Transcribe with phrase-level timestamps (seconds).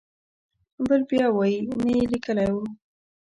[0.87, 2.57] بل بیا وایي نه یې لیکلی و.